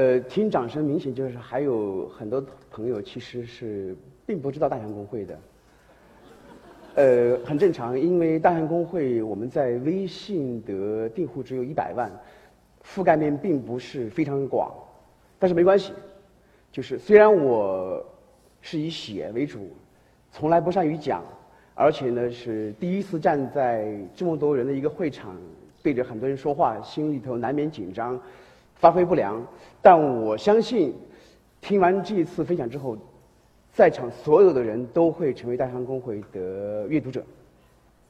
[0.00, 3.94] 呃，听掌声，明显就是还有很多朋友其实是
[4.24, 5.38] 并不知道大象公会的。
[6.94, 12.10] 呃，很正常，因为大象公会我们在微信的订户只有一百万，
[12.82, 14.72] 覆盖面并不是非常广。
[15.38, 15.92] 但是没关系，
[16.72, 18.02] 就是虽然我
[18.62, 19.68] 是以写为主，
[20.32, 21.22] 从来不善于讲，
[21.74, 25.36] 而且呢是第一次站在这么多人的一个会场，
[25.82, 28.18] 对着很多人说话，心里头难免紧张。
[28.80, 29.46] 发挥不良，
[29.82, 30.94] 但我相信，
[31.60, 32.96] 听完这一次分享之后，
[33.70, 37.22] 在场所有的人都会成为大象公会的阅读者。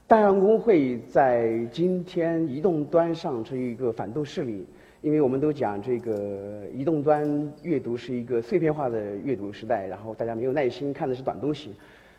[0.07, 4.65] 大象公会在今天移动端上是一个反动势力，
[5.03, 11.75] 因为我们都讲这个移动端阅读是一个碎片化的阅读时代，然后大家没有耐心看的是短东西，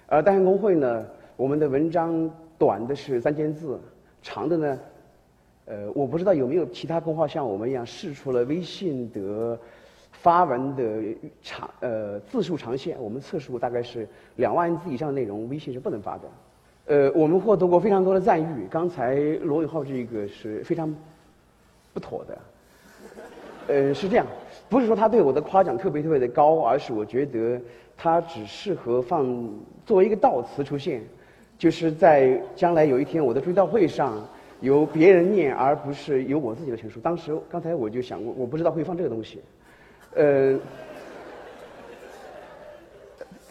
[0.07, 1.05] 而大象公会呢，
[1.37, 3.79] 我们的文章短的是三千字，
[4.21, 4.77] 长的呢。
[5.65, 9.57] 呃，我不知道有没有其他公号像我们一样试出了微信的
[10.11, 10.83] 发文的
[11.41, 16.21] 长呃字数长线，我们测试过大概是两万字以上的内容，微信是不能发的。
[16.87, 18.67] 呃，我们获得过非常多的赞誉。
[18.69, 20.93] 刚才罗永浩这个是非常
[21.93, 22.37] 不妥的。
[23.67, 24.25] 呃，是这样，
[24.67, 27.61] 不是说他对我的夸奖特别特别的高，而是我觉得
[27.95, 29.49] 他只适合放
[29.85, 31.01] 作为一个悼词出现，
[31.57, 34.27] 就是在将来有一天我的追悼会上。
[34.61, 36.99] 由别人念，而不是由我自己的陈述。
[36.99, 39.41] 当时刚才我就想过，我不知道会放这个东西，
[40.13, 40.59] 呃，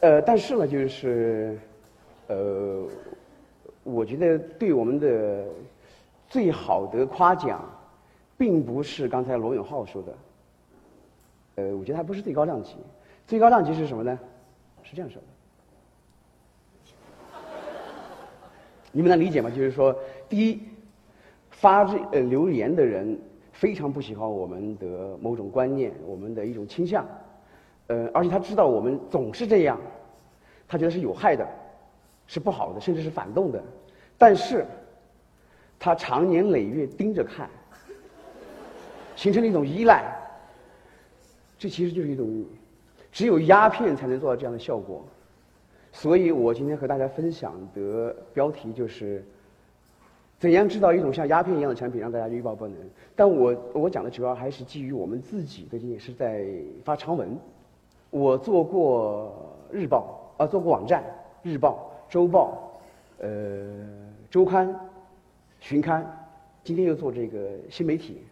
[0.01, 1.59] 呃，但是呢，就是，
[2.29, 2.87] 呃，
[3.83, 5.45] 我觉得对我们的
[6.29, 7.69] 最好的夸奖，
[8.39, 10.15] 并不是刚才罗永浩说的，
[11.57, 12.77] 呃，我觉得还不是最高量级。
[13.27, 14.17] 最高量级是什么呢？
[14.85, 15.29] 是这样说的，
[18.93, 19.51] 你们能理解吗？
[19.51, 19.93] 就是说，
[20.29, 20.70] 第一。
[21.61, 23.19] 发这呃留言的人
[23.53, 27.07] 非常不喜欢我们的某种观念，我们的一种倾向，
[27.89, 29.79] 呃，而且他知道我们总是这样，
[30.67, 31.47] 他觉得是有害的，
[32.27, 33.63] 是不好的，甚至是反动的，
[34.17, 34.65] 但是，
[35.79, 37.51] 他长年累月盯着看，
[39.15, 40.11] 形成了一种依赖，
[41.59, 42.43] 这其实就是一种，
[43.13, 45.07] 只有鸦片才能做到这样的效果，
[45.93, 49.23] 所以我今天和大家分享的标题就是。
[50.41, 52.75] 怎样制造一种像鸦片一样的产品，让大家欲罢不能？
[53.15, 56.47] 但我我讲的主要还是基于我们自己的经验，是在
[56.83, 57.37] 发长文。
[58.09, 61.05] 我做过日报，啊，做过网站、
[61.43, 62.73] 日报、周报，
[63.19, 63.87] 呃，
[64.31, 64.75] 周刊、
[65.61, 66.11] 巡刊，
[66.65, 68.23] 今天又做这个新媒体。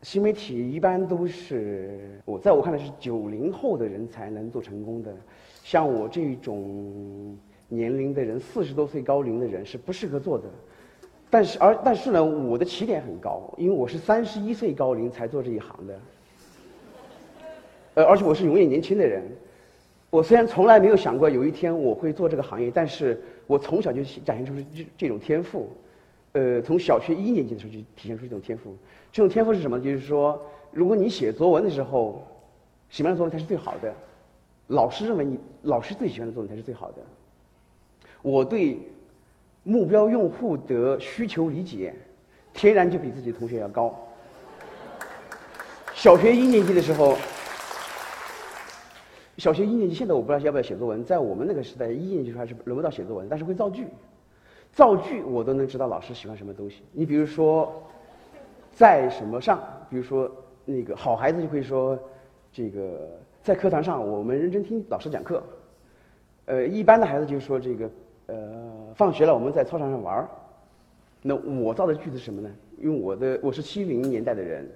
[0.00, 5.14] 新媒体一般都是我在我看来是九零后的人才能做成功的，
[5.62, 7.36] 像我这种
[7.68, 10.44] 年龄的人，四十多岁高龄的人是不适合做的。
[11.30, 16.00] 但是，而但是呢，我的起点很高，因为我是三十一岁高龄才做这一行的，
[17.94, 19.22] 呃，而且我是永远年轻的人。
[20.08, 25.68] 我虽然从来没有想过有一天我会做这个行业，但是我从小就展现出这这种天赋，
[26.32, 28.74] 呃，从小学一年级的时候就体现出这种天赋。
[29.12, 29.78] 这种天赋是什么？
[29.78, 30.40] 就是说，
[30.70, 32.26] 如果你写作文的时候，
[32.88, 33.92] 什么样的作文才是最好的？
[34.68, 37.02] 老师认为你老师最喜欢的作文才是最好的。
[38.22, 38.78] 我对。
[39.68, 41.94] 目标用户的需求理解，
[42.54, 43.94] 天然就比自己同学要高。
[45.92, 47.14] 小学一年级的时候，
[49.36, 53.86] 小学一年级现在我不知道要不要写作文，在我们那个时代，一年级还是轮不到写作文，但是会造句，
[54.72, 56.82] 造句我都能知道老师喜欢什么东西。
[56.90, 57.70] 你比如说，
[58.72, 60.34] 在什么上，比如说
[60.64, 61.98] 那个好孩子就会说，
[62.50, 63.06] 这个
[63.42, 65.42] 在课堂上我们认真听老师讲课，
[66.46, 67.86] 呃，一般的孩子就说这个。
[68.28, 70.28] 呃，放学了，我们在操场上玩儿。
[71.22, 72.50] 那我造的句子是什么呢？
[72.76, 74.70] 因为我的我是七零年代的人，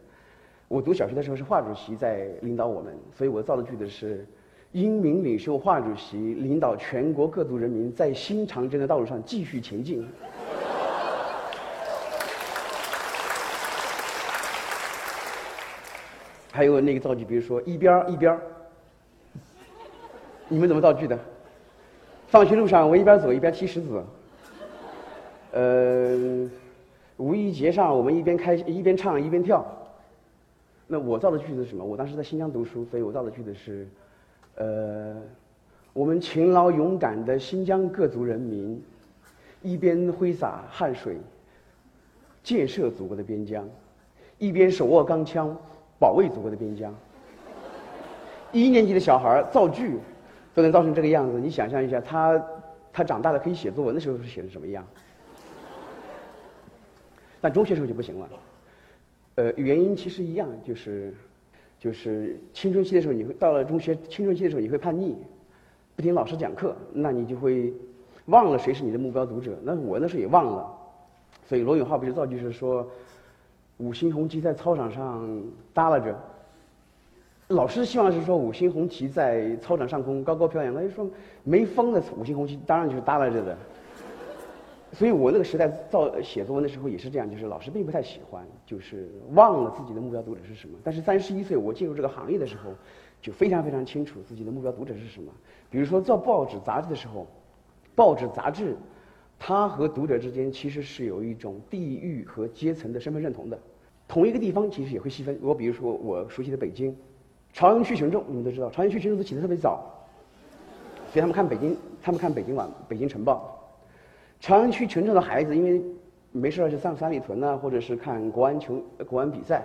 [0.68, 4.26] 我读小学的时候是华主席在领导我们，所以我造的句子是：
[4.72, 10.04] 英明领袖华主席领导全国各族人民在新长征的道路上继续前进。
[16.50, 18.40] 还有那个造句，比如说一边儿一边儿，
[20.48, 21.18] 你们怎么造句的？
[22.32, 24.02] 放学路上，我一边走一边踢石子。
[25.50, 26.48] 呃，
[27.18, 29.62] 五一节上，我们一边开一边唱一边跳。
[30.86, 31.84] 那我造的句子是什么？
[31.84, 33.86] 我当时在新疆读书，所以我造的句子是：
[34.54, 35.14] 呃，
[35.92, 38.82] 我们勤劳勇敢的新疆各族人民，
[39.60, 41.18] 一边挥洒汗水，
[42.42, 43.62] 建设祖国的边疆，
[44.38, 45.54] 一边手握钢枪，
[45.98, 46.94] 保卫祖国的边疆。
[48.52, 49.98] 一年级的小孩造句。
[50.54, 52.42] 都能造成这个样子，你想象一下，他
[52.92, 54.86] 他长大了可以写作文的时候是写的什么样？
[57.40, 58.28] 但中学时候就不行了。
[59.34, 61.14] 呃，原因其实一样，就是
[61.78, 65.16] 就是青春期的时候，你会到了中学青春期的时候，你会叛逆，
[65.96, 67.72] 不听老师讲课，那你就会
[68.26, 69.58] 忘了谁是你的目标读者。
[69.62, 70.70] 那我那时候也忘了，
[71.48, 72.86] 所以罗永浩不是造句是说，
[73.78, 76.14] 五星红旗在操场上耷拉着。
[77.52, 81.08] 老师希望是说五星红旗在操场上空高高飘扬，那就说
[81.44, 83.56] 没风的五星红旗当然就是耷拉着的。
[84.92, 90.78] 所以我那个时代造写作文的时候也是这样，就是老师并不太喜欢，就是忘了自己的目标读者是什么。
[90.82, 92.70] 但是三十一岁我进入这个行业的时候，
[93.20, 95.30] 就非常非常清楚自己的目标读者是什么。
[95.70, 97.26] 比如说做报纸杂志的时候，
[97.94, 98.76] 报纸杂志，
[99.38, 103.58] 它和读者之间其实是有一种地域和阶层的身份认同的。
[104.08, 105.38] 同一个地方其实也会细分。
[105.40, 106.94] 我比如说我熟悉的北京，
[107.52, 109.82] 朝阳区群众你们都知道，朝阳区群众都起得特别早，
[111.12, 113.58] 所以他们看北京，他们看北京晚，北京晨报。
[114.40, 115.82] 朝阳区群众的孩子，因为
[116.32, 119.62] 没事儿就上三里屯呐，或者是看国安球、国安比赛，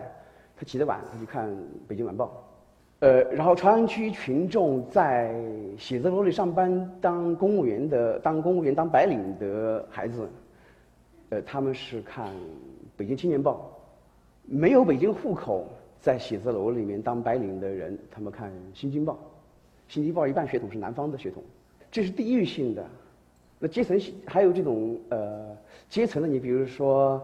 [0.55, 1.49] 他起得晚，他就看
[1.87, 2.25] 《北京晚报》。
[2.99, 5.33] 呃，然后朝阳区群众在
[5.77, 10.27] 写字楼里上班当公务员的、当公务员当白领的孩子，
[11.29, 12.25] 呃，他们是看
[12.97, 13.53] 《北京青年报》。
[14.49, 15.67] 没有北京户口
[16.01, 19.13] 在写字楼里面当白领的人，他们看《新京报》。
[19.87, 21.41] 《新京报》一半血统是南方的血统，
[21.91, 22.85] 这是地域性的。
[23.59, 25.57] 那阶层还有这种呃
[25.89, 27.21] 阶层的，你比如说，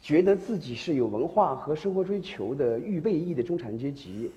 [0.00, 4.30] 觉得自己是有文化和生活追求的预备役的中产阶级，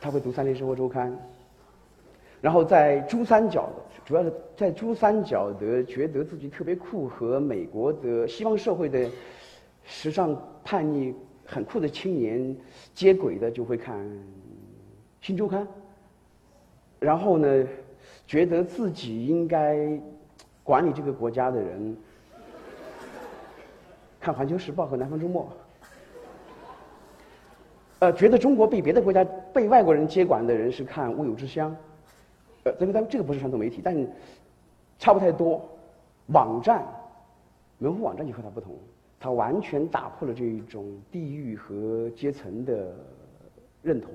[0.00, 1.12] 他会读《三联生活周刊》。
[2.40, 3.68] 然后在珠三角，
[4.06, 9.10] 主要是在珠三角的觉得自己特别酷和美国的西方社会的
[9.84, 10.34] 时尚
[10.64, 11.14] 叛逆
[11.50, 12.56] 很酷的青年
[12.94, 13.98] 接轨的，就会看
[15.20, 15.62] 《新周刊》。
[16.98, 17.66] 然后呢，
[18.26, 20.00] 觉得自己应该。
[20.62, 21.96] 管理这个国家的人
[24.20, 25.42] 看《环球时报》和《南方周末》，
[27.98, 31.72] 呃，觉得中国被别的国家、被外国人接管的人是看《乌有之乡》，
[32.64, 34.06] 呃，这个但这个不是传统媒体，但
[34.96, 35.68] 差不太多。
[36.26, 36.86] 网站，
[37.78, 38.78] 门户网站就和它不同，
[39.22, 42.96] 它完全打破了这一种地域和阶层的
[43.82, 44.10] 认同，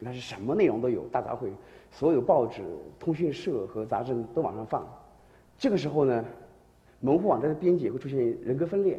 [0.00, 1.48] 那是什么内容都有，大杂烩，
[1.92, 2.62] 所有报纸、
[2.98, 4.84] 通讯社和杂志都往上放。
[5.56, 6.24] 这个时候呢，
[6.98, 8.98] 门户网站的编辑也会出现人格分裂。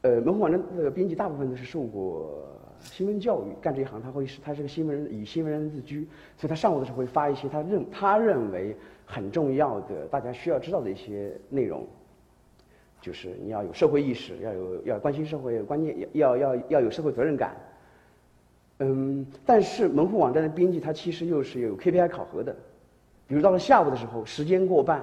[0.00, 2.42] 呃，门户网站的编辑大部分都是受过
[2.80, 8.74] 新闻教育，干这一行他会是他是个新闻人，以新闻人自居，所以他上午的时候会发一些他认他认为
[9.04, 11.86] 很重要的、大家需要知道的一些内容。
[13.00, 17.56] 就是你要有社会意识，要有要关心社会关键，要要要有社会责任感。
[18.78, 22.54] 嗯，但是门户网站的编辑他其实又是有 KPI 考核的，
[23.26, 25.02] 比如到了下午的时候，时间过半。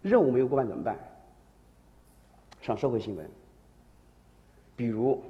[0.00, 0.96] 任务没有过半怎么办？
[2.60, 3.24] 上社会新闻，
[4.74, 5.22] 比如，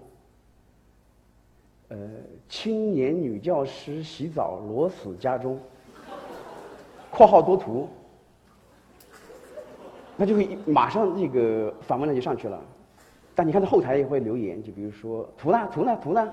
[1.88, 1.98] 呃，
[2.48, 5.58] 青年女教师洗澡裸死家中
[7.10, 7.86] （括号多图），
[10.22, 12.56] 他就会马上那个访问量就上去了。
[13.34, 16.32] 但你看，他后台也会留言，就比如说图呢，图呢，图呢，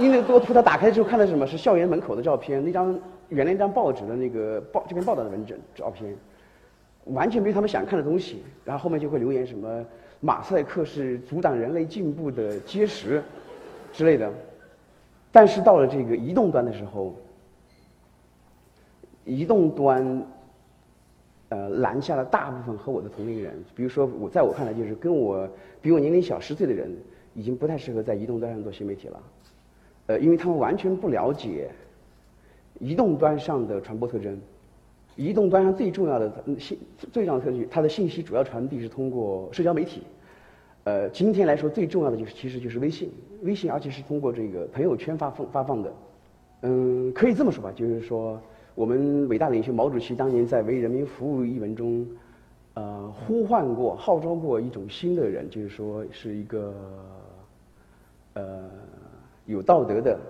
[0.00, 1.46] 因为多图他打开之后看的是什么？
[1.46, 2.98] 是校园门口的照片，那张
[3.28, 6.12] 原来一张报纸的那个报这篇报道的文整照片。
[7.04, 9.84] 完全没有他们想看的东西，然后后面就会留言什么
[10.18, 13.22] 马赛克是阻挡人类进步的基石
[13.92, 14.28] 之类的。
[15.30, 17.14] 但是到了这个移动端的时候，
[19.24, 20.20] 移动端
[21.48, 23.54] 呃拦下了大部分和我的同龄人。
[23.74, 25.48] 比如说我在我看来，就是跟我
[25.80, 26.90] 比我年龄小十岁的人，
[27.34, 29.22] 已经不太适合在移动端上做新媒体了。
[30.06, 31.68] 呃，因为他们完全不了解
[32.78, 34.38] 移动端上的传播特征。
[35.16, 36.78] 移动端上最重要的信
[37.10, 40.02] 最重要的特据，它的信息主要传递是通过社交媒体。
[40.84, 43.10] 呃，今天来说最重要的就是其实就是微信，
[43.42, 45.92] 微信而且是通过这个朋友圈发放发放的。
[46.62, 48.38] 嗯，可以这么说吧，就是说
[48.76, 52.06] 我们伟大领袖毛主席当年在《为人民服务》一文中，
[52.74, 56.74] 呃，呼唤过、号召过一种新的人，就是说是一个
[58.34, 58.70] 呃
[59.46, 60.20] 有道德的、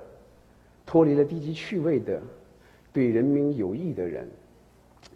[0.86, 2.22] 脱离了低级趣味的、
[2.92, 4.28] 对人民有益的人。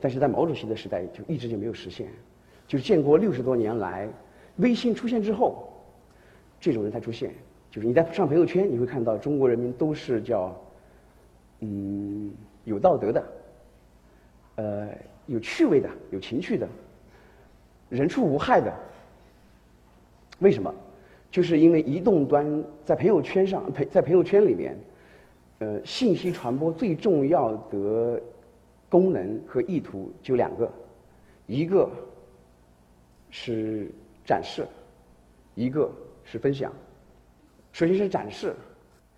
[0.00, 2.08] 但是在毛主席的时代就一直就没有实现，
[2.66, 4.08] 就是建国六十多年来，
[4.56, 5.68] 微信出现之后，
[6.58, 7.32] 这种人才出现。
[7.70, 10.60] 就是你在上朋友圈，你会看到中国人民都是叫，
[11.60, 12.32] 嗯，
[12.71, 13.25] 有道德的，
[14.55, 14.89] 呃，
[15.27, 16.69] 有趣味的，有情趣的，
[17.89, 18.73] 人畜无害的。
[20.39, 20.73] 为什么？
[21.31, 24.79] 就是因为移动端在朋友圈上，朋在朋友圈里面，
[25.59, 28.23] 呃，信息传播最重要的。
[28.91, 30.69] 功能和意图就两个，
[31.47, 31.89] 一个
[33.31, 33.89] 是
[34.25, 34.67] 展示，
[35.55, 35.89] 一个
[36.25, 36.73] 是分享。
[37.71, 38.53] 首先是展示，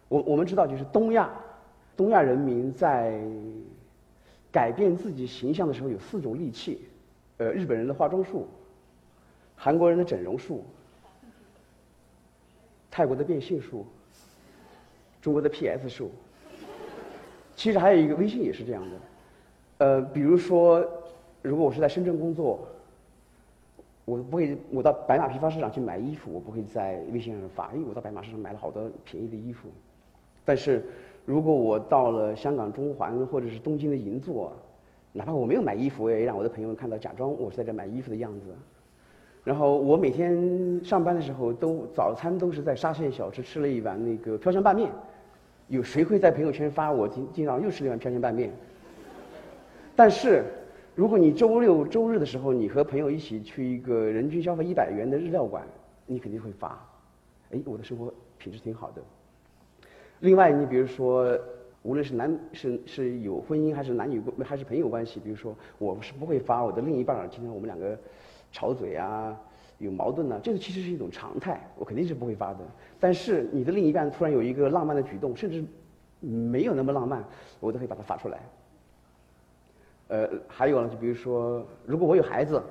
[0.09, 1.31] 我我们知道，就是东亚，
[1.97, 3.21] 东亚人民在
[4.51, 6.81] 改变自己形象的时候有四种利器，
[7.39, 8.47] 呃，日本人的化妆术，
[9.57, 10.65] 韩国人的整容术，
[12.91, 13.87] 泰国的变性术，
[15.21, 16.11] 中国的 PS 术。
[17.55, 18.97] 其实还有一个微信也是这样的，
[19.79, 20.85] 呃，比如说，
[21.43, 22.67] 如果我是在深圳工作，
[24.05, 29.69] 我不会，我到白马批发市场去买衣服，我不会在微信上发，因为我到白马市场买了好多便宜的衣服。
[30.45, 30.85] 但是，
[31.25, 34.53] 如果我到了香港中环或者是东京的银座，
[35.13, 38.47] 哪怕我没有买衣服，我也让我的朋友们看到，假装我是在这买衣服的样子。
[39.45, 44.91] 然后我每天上班的时候，都早餐都是在沙县小吃吃了一碗那个飘香拌面。
[45.69, 48.51] 有谁会在朋友圈发我今今早又吃了一碗飘香拌面？
[49.95, 50.45] 但是，
[50.95, 55.63] 如果你周六周日的时候，你和朋友一起去一个人均消费一百元的日料馆，
[56.07, 56.79] 你肯定会发，
[57.51, 59.03] 哎，我的生活品质挺好的。
[60.23, 61.37] 另外，你比如说，
[61.83, 67.99] 无论是男是是有婚姻还是男女还是朋友关系，比如说，我是不会发我的另一半今天我们两个
[68.51, 69.39] 吵嘴啊。
[69.79, 72.61] 有矛盾呢，这个其实是一种常态，我肯定是不会发的。
[73.01, 75.65] 但是你的另一半突然有一个浪漫的举动，甚至
[76.21, 77.25] 没有那么浪漫，
[77.59, 78.39] 我都会把它发出来。
[80.07, 82.63] 呃，还有呢，就比如说，如果我有孩子，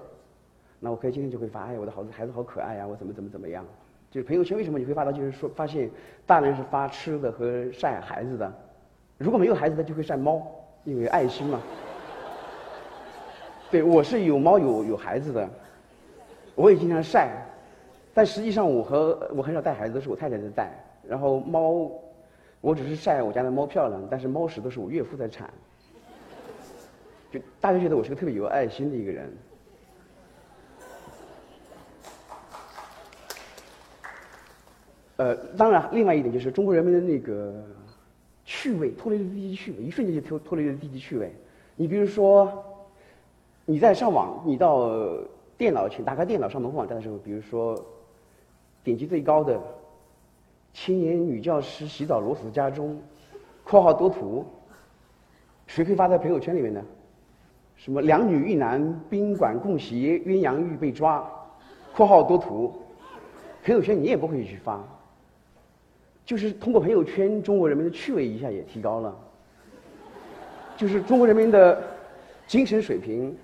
[0.79, 3.65] 那我可以今天就会发，哎，我的好孩子好可爱呀，我怎么怎么怎么样。
[4.11, 5.11] 就是朋友圈为什么你会发到？
[5.11, 5.89] 就是说，发现
[6.25, 8.53] 大人是发吃的和晒孩子的，
[9.17, 10.45] 如果没有孩子他就会晒猫，
[10.83, 11.61] 因为爱心嘛。
[13.71, 15.49] 对，我是有猫有有孩子的。
[16.55, 17.31] 我也经常晒，
[18.13, 20.69] 但实际上我和我很少带孩子，都是我太太在带。
[21.07, 21.89] 然后猫，
[22.59, 25.49] 我只是晒我家的猫漂亮，但是猫屎都是我岳父在铲。
[27.31, 29.31] 就大家觉得我是个特别有爱心的一个人。
[35.21, 37.53] 呃，当然，另外一点就是中国人民的那个
[38.43, 41.31] 趣味，脱离了低级趣味，一瞬间就脱脱离了低级趣味。
[41.75, 42.51] 你比如说，
[43.65, 44.91] 你在上网，你到。
[45.57, 47.79] 电脑前打开电脑上门户网站的时候，比如说
[48.83, 49.61] 点击最高的
[50.73, 52.99] “青年女教师洗澡裸死家中
[53.63, 54.43] ”（括号多图），
[55.67, 56.81] 谁会发在朋友圈里面呢？
[57.75, 61.23] 什么“两女一男宾馆共携鸳鸯浴被抓
[61.95, 62.73] ”（括号多图），
[63.63, 64.83] 朋友圈你也不会去发。
[66.25, 69.15] 就是通过朋友圈，中国人民的趣味一下也提高了，
[70.77, 71.81] 就是中国人民的
[72.47, 73.35] 精神水平。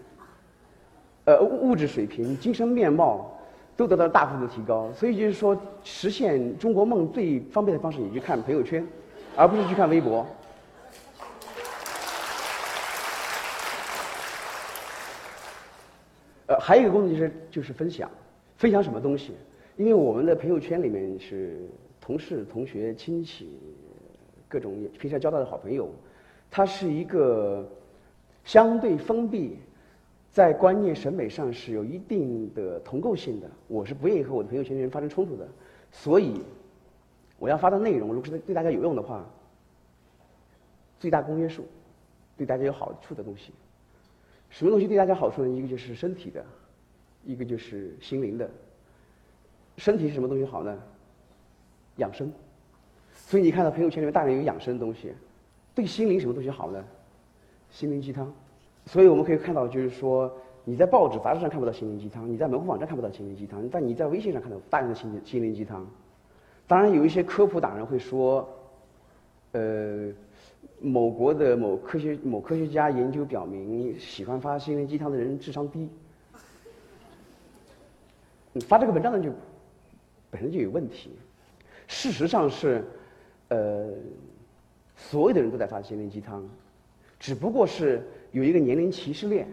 [1.26, 3.38] 呃，物质水平、精神面貌
[3.76, 8.88] 都得到大幅度提高，所以就是说，实现中国梦最方便的方式，你去看朋友圈，
[9.36, 10.26] 而不是去看微博。
[16.46, 18.10] 呃，还有一个功能就是就是分享，
[18.56, 19.36] 分享什么东西？
[19.76, 21.60] 因为我们的朋友圈里面是
[22.08, 23.50] 同事、同学、亲戚，
[24.48, 25.90] 各种平常交到的好朋友，
[26.50, 27.70] 他是一个
[28.46, 29.58] 相对封闭。
[30.32, 35.46] 在观念审美上是有一定的同构性的，我是不愿意和我的朋友圈的人发生冲突的，
[35.92, 36.42] 所以
[37.40, 39.28] 我要发的内容，如果是对大家有用的话，
[41.00, 41.66] 最大公约数，
[42.38, 43.52] 对大家有好处的东西，
[44.50, 45.50] 什么东西对大家好处呢？
[45.50, 46.46] 一个就是身体的，
[47.26, 48.50] 一个就是心灵的。
[49.76, 50.78] 身体是什么东西好呢？
[51.98, 52.32] 养生。
[53.14, 55.14] 所以你看到朋友圈里面大量有养生的东西，
[55.76, 56.84] 对心灵什么东西好呢？
[57.70, 58.34] 心灵鸡汤。
[58.86, 60.32] 所以我们可以看到，就是说，
[60.64, 65.86] 你在报纸、杂志上看不到心灵鸡汤，你在门户网站看不到心灵鸡汤，但你在微信上看到大量的心灵心灵鸡汤。
[66.68, 68.48] 当然，有一些科普党人会说，
[69.52, 70.10] 呃，
[70.80, 75.90] 某国的某科学某科学家研究表明，喜欢发心灵鸡汤的人智商低。
[78.54, 79.30] 你发这个文章的就
[80.32, 81.12] 本身就有问题。
[81.88, 82.84] 事实上是，
[83.50, 83.92] 呃，
[84.96, 86.48] 所有的人都在发心灵鸡汤，
[87.20, 88.06] 只不过是。
[88.34, 89.48] 有一个年龄歧视链，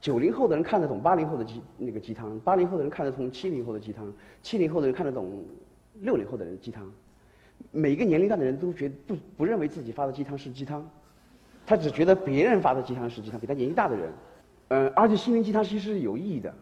[0.00, 4.12] 九零后的人看得懂八零后的鸡那个鸡汤，八零后的人看得懂七零后的鸡汤，
[4.42, 5.44] 七零后的人看得懂
[6.00, 6.92] 六零后的人鸡汤。
[7.70, 10.86] 每个年龄段的人都觉得不不认为自己发的鸡汤是鸡汤，
[11.64, 14.12] 他只觉得别人发的鸡汤是鸡汤，比他年纪大的人。
[14.68, 16.52] 嗯，而且心灵鸡汤其实是有意义的，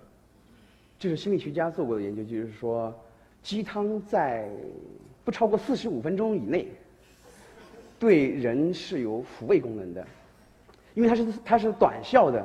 [0.99, 2.95] 就是心理学家做过的研究，就是说
[3.43, 4.51] 鸡汤在
[5.25, 6.69] 不超过四十五分钟以内，
[7.99, 10.07] 对人是有抚慰功能的。
[10.95, 12.45] 因为它是它是短效的，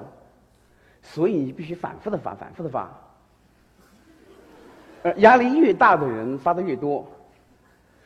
[1.03, 2.89] 所以你必须反复的发，反复的发。
[5.03, 7.05] 呃，压力越大的人发的越多，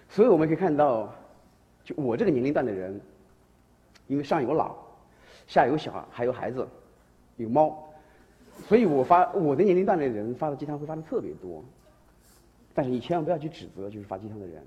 [0.10, 1.14] 所以我们可以看到，
[1.84, 3.00] 就我这个年龄段的人，
[4.08, 4.76] 因为上有老，
[5.48, 6.68] 下有小，还有孩子，
[7.38, 7.90] 有猫，
[8.68, 11.64] 所以我发我的年龄段的人发的鸡汤会发的特别多。
[12.74, 14.62] 但是你千万不要去指责就是发鸡汤的人，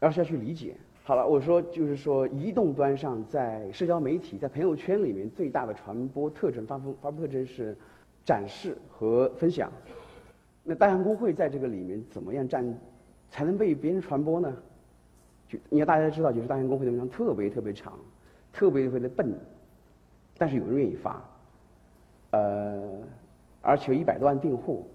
[0.00, 7.76] 而是要去理解，好了，我说就是说，移动端上在社交媒体、在朋友圈里面最大的传播特征、发布发布特征是
[8.24, 9.70] 展示和分享。
[10.62, 12.64] 那大象公会在这个里面怎么样站，
[13.28, 14.50] 才能被别人传播呢？
[15.46, 17.98] 就因为大家知道，就是大象公会的文章特别特别长，
[18.50, 19.34] 特别特别的笨，
[20.38, 21.22] 但是有人愿意发，
[22.30, 22.82] 呃，
[23.60, 24.86] 而且有一百多万订户，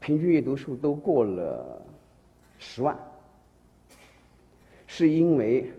[0.00, 1.80] 平均阅读数都过了
[2.58, 2.98] 十万。
[4.92, 5.70] 是因为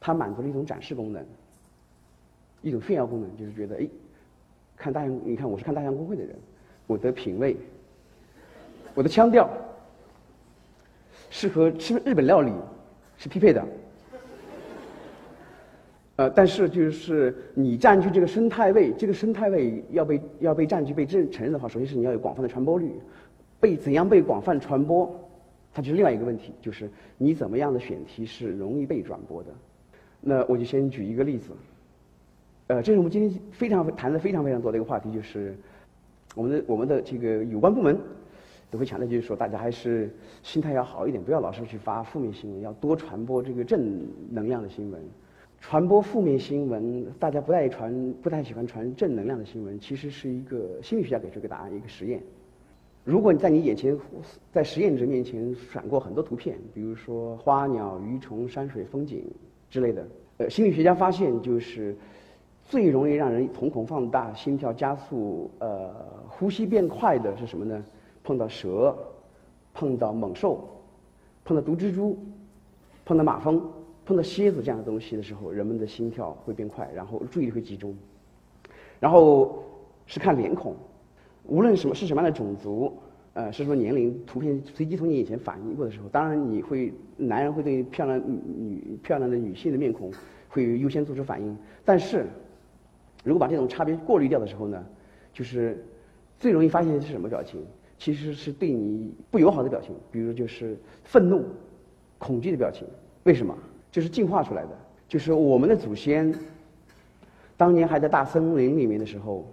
[0.00, 1.22] 它满足了一种展示功能，
[2.62, 3.86] 一种炫耀功能，就是觉得哎，
[4.78, 6.34] 看大象，你看我是看大象公会的人，
[6.86, 7.54] 我的品味，
[8.94, 9.50] 我的腔调
[11.28, 12.50] 是和吃日本料理
[13.18, 13.62] 是匹配的。
[16.16, 22.90] 呃，但是就是你占据这个生态位，这个生态位要被要被占据被认承认的话，首先是你要有广泛的传播率，
[23.60, 25.14] 被怎样被广泛传播？
[25.72, 29.50] 它就是另外一个问题，就是你怎么样的选题是容易被转播的。
[30.20, 31.52] 那我就先举一个例子，
[32.66, 35.56] 呃，这是我们今天非常谈的非常非常多的一个话题，就是
[36.34, 37.96] 我们的我们的这个有关部门
[38.68, 40.10] 都会强调，就是说大家还是
[40.42, 45.00] 心态要好一点，不要老是去发负面新闻，要多传播这个正能量的新闻。
[45.60, 52.20] 传播负面新闻，大家不太传，不太喜欢传正能量的新闻，其实是一个心理学家给出一个答案，一个实验。
[53.04, 53.96] 如果你在你眼前，
[54.52, 59.24] 在实验者面前闪过很多图片，比如说花鸟鱼虫、山水风景
[59.70, 61.96] 之类的，呃，心理学家发现就是
[62.62, 65.90] 最容易让人瞳孔放大、心跳加速、呃，
[66.28, 67.82] 呼吸变快的是什么呢？
[68.22, 68.94] 碰到蛇、
[69.72, 70.68] 碰到猛兽、
[71.42, 72.18] 碰到毒蜘蛛、
[73.06, 73.60] 碰到马蜂、
[74.04, 77.96] 碰到蝎子这样的东西的时候，人们的心跳会变快，然后注意力会集中。
[79.00, 79.64] 然后
[80.04, 80.76] 是看脸孔。
[81.44, 82.96] 无论什么是什么样的种族，
[83.32, 90.12] 呃，是什么年龄，图片随机从你眼前反映过的时候，当然你会，男人会对漂亮女漂亮的女性的面孔
[90.48, 91.56] 会优先做出反应。
[91.84, 92.26] 但是，
[93.24, 94.84] 如果把这种差别过滤掉的时候呢，
[95.32, 95.84] 就是
[96.38, 97.64] 最容易发现是什么表情？
[97.98, 101.44] 其实是对你不友好的表情，比如就是愤怒、
[102.18, 102.86] 恐惧的表情。
[103.24, 103.56] 为什么？
[103.90, 104.70] 就是进化出来的。
[105.08, 106.34] 就是我们的祖先
[107.56, 109.46] 当年还在大森林里面的时候。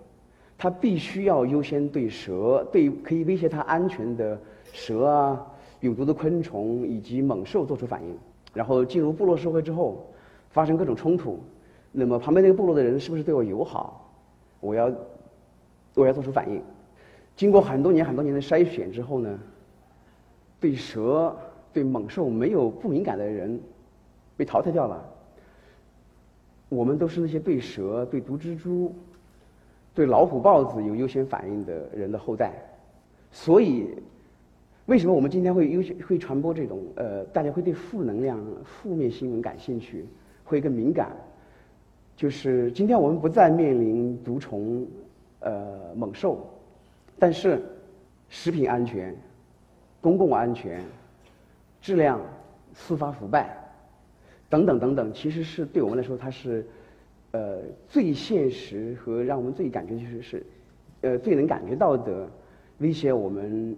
[0.58, 4.40] 他必须要优先对蛇、对可以威胁他安全的
[4.74, 5.48] 蛇啊、
[5.82, 8.18] 有毒的昆虫以及猛兽做出反应。
[8.54, 10.08] 然后进入部落社会之后，
[10.50, 11.40] 发生各种冲突，
[11.92, 14.12] 那么旁边那个部落的人是不是对我友好？
[14.60, 14.92] 我要
[15.94, 16.60] 我要做出反应。
[17.36, 19.40] 经过很多年、很多年的筛选之后呢，
[20.60, 21.38] 对蛇、
[21.72, 23.62] 对猛兽没有不敏感的人
[24.36, 25.08] 被淘汰掉了。
[26.68, 28.92] 我们都是那些对蛇、对毒蜘蛛。
[29.98, 32.54] 对老虎、豹子有优先反应的人的后代，
[33.32, 33.88] 所以
[34.86, 40.06] 为什么我们今天会优先会传播这种呃，大家会对负能量、负面新闻感兴趣，
[40.46, 41.18] 会更敏感？
[42.16, 44.86] 就是今天我们不再面临毒虫、
[45.40, 46.48] 呃猛兽，
[47.18, 47.60] 但是
[48.30, 49.16] 食品安全、
[50.00, 50.80] 公共安全、
[51.82, 52.22] 质量、
[52.72, 53.58] 司法腐败
[54.48, 56.64] 等等等等，其实是对我们来说，它是。
[57.38, 60.44] 呃，最现实和让我们最感觉就是是，
[61.02, 62.28] 呃，最能感觉到的
[62.80, 63.78] 威胁我们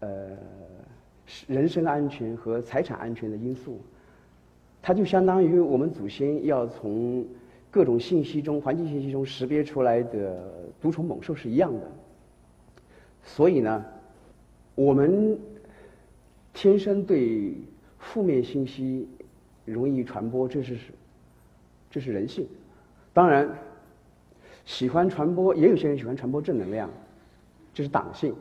[0.00, 0.08] 呃
[1.46, 3.78] 人身安全和财产安全的因素，
[4.80, 7.26] 它就相当于我们祖先要从
[7.70, 11.92] 各种信息中、环境信息中识别出来的毒虫猛兽是一样的。
[13.22, 13.84] 所以呢，
[14.74, 15.38] 我们
[16.54, 17.52] 天生对
[17.98, 19.06] 负面信息
[19.66, 20.78] 容易传播，这是
[21.90, 22.46] 这是人性。
[23.16, 23.48] 当然，
[24.66, 26.90] 喜欢传播，也有些人喜欢传播正能量，
[27.72, 28.34] 这是党性。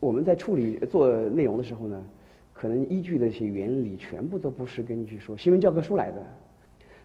[0.00, 2.04] 我们在处理做内容的时候呢，
[2.52, 6.20] 可能依据的一些原理全部都不是根据说新闻教科书来的，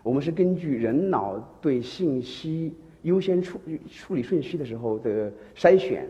[0.02, 6.10] 我们是根据人脑对信息优先处处理顺序的时候的筛选。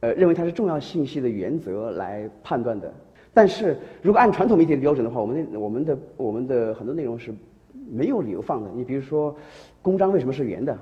[0.00, 2.92] 呃，认为它是重要信息的原则来判断的。
[3.34, 7.32] 但是如果按传统媒体的标准的话，我们的我们的我们的很多内容是
[7.90, 8.70] 没有理由放的。
[8.74, 9.36] 你比如说，
[9.82, 10.76] 公章为什么是圆的？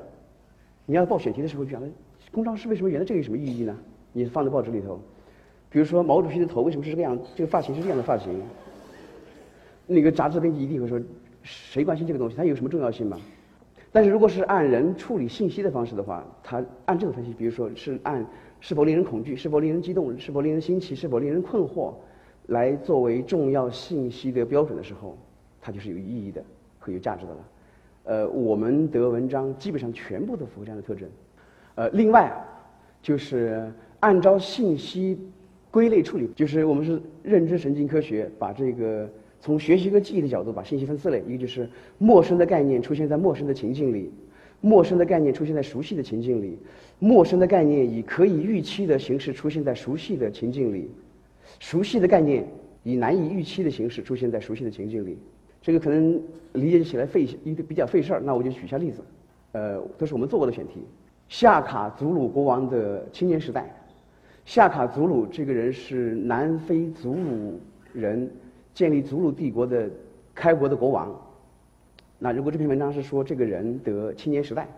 [0.87, 1.88] 你要报选题的时候讲的，
[2.33, 3.05] 公章是为什么圆的？
[3.05, 3.76] 这个有什么意义呢？
[4.12, 4.98] 你放在报纸里头。
[5.68, 7.18] 比如说，毛主席的头为什么是这个样？
[7.35, 8.40] 这个发型是这样的发型？
[9.87, 10.98] 那个杂志编辑一定会说，
[11.42, 12.37] 谁关心这个东西？
[12.37, 13.18] 它有什么重要性吗？
[13.92, 18.24] 但是如果是按人处理信息的方式的话，他按这个分析，比如说是按。
[18.66, 19.37] 是否令人恐惧？
[19.37, 20.18] 是否令人激动？
[20.18, 20.92] 是否令人新奇？
[20.92, 21.94] 是否令人困惑？
[22.46, 25.16] 来作为重要信息的标准的时候，
[25.61, 26.42] 它就是有意义的
[26.81, 27.38] 和有价值的了。
[28.07, 31.09] 呃，我们的文章基本上全部都符合这样的特征。
[31.76, 32.29] 呃，另外，
[33.00, 35.16] 就是按照信息
[35.70, 39.09] 归类处理，就是我们是认知神经科学，把这个
[39.40, 44.11] 从学习和记忆的角度把信息分四类，一个就是陌生的概念出现在陌生的情境里，
[44.61, 46.59] 陌生的概念出现在熟悉的情境里，
[46.99, 50.90] 陌生的概念以可以预期的形式出现在熟悉的情境里，
[51.59, 52.47] 熟悉的概念
[52.83, 55.19] 以难以预期的形式出现在熟悉的情境里。
[55.62, 56.21] 这个可能
[56.53, 59.03] 理解起来费一个比较费事儿，那我就举一下例子。
[59.53, 60.85] 呃，这是我们做过的选题。
[61.29, 63.75] 夏卡祖鲁国王的青年时代，
[64.45, 67.61] 夏卡祖鲁这个人是南非祖鲁
[67.92, 68.31] 人，
[68.73, 69.90] 建立祖鲁帝国的
[70.35, 71.14] 开国的国王。
[72.18, 74.68] 那如果这篇文章是说这个人的青年时代，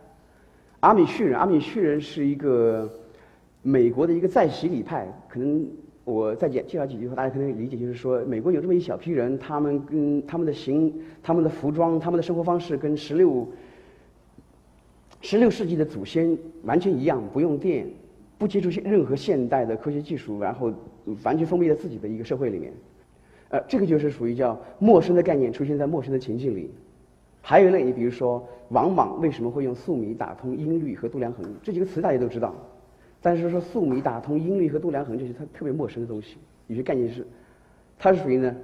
[0.81, 2.91] 阿米旭人，阿米旭人是一个
[3.63, 5.67] 美国的一个在洗礼派，可能
[6.05, 13.47] 我再介介绍几句话，大家可能理解，就是说美国有这么一小批人，他们跟他们的行、他们的服装、他们的生活方式跟十六。
[15.21, 17.85] 十六世纪的祖先完全一样，不用电，
[18.39, 20.73] 不接触任何现代的科学技术，然后
[21.25, 22.73] 完全封闭在自己的一个社会里面。
[23.49, 26.71] 呃，这个就是属于叫陌生的概念出现在陌生的情境里。
[27.41, 31.45] 还有一类，你比如说王莽为什么会用粟米打通音律和度量衡？
[31.63, 32.55] 这几个词大家都知道，
[33.21, 36.37] 但是说粟米打通音律和度量衡，这是他特别陌生的东西。
[36.67, 37.27] 有些概念是，
[37.99, 38.55] 它是属于呢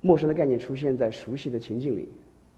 [0.00, 2.08] 陌生的概念出现在熟悉的情境里。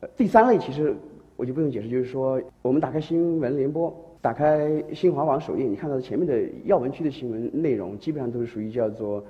[0.01, 0.95] 呃，第三类其实。
[1.37, 9.25] 我就不用解释，就是说，我们打开新闻联播，打开新华网首页，你看到前面的要闻区的新闻内容，基本上都是属于叫做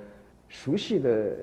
[0.49, 1.33] 熟悉的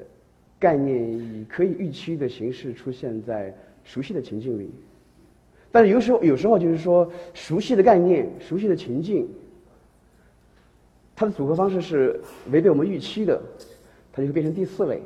[0.58, 3.50] 概念，以可以预期的形式出现在
[3.88, 4.70] 熟悉的情境里。
[5.72, 9.26] 但是有时候，有时候就是说，熟悉的概念、熟悉的情境，
[11.16, 12.20] 它的组合方式是
[12.52, 13.40] 违背我们预期的，
[14.12, 15.00] 它就会变成第四类。